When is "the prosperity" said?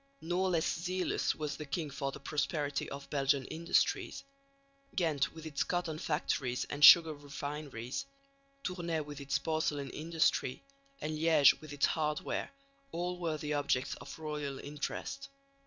2.11-2.89